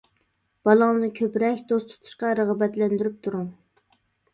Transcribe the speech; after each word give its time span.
بالىڭىزنى 0.69 1.11
كۆپرەك 1.21 1.63
دوست 1.75 1.95
تۇتۇشقا 1.95 2.35
رىغبەتلەندۈرۈپ 2.43 3.25
تۇرۇڭ. 3.27 3.51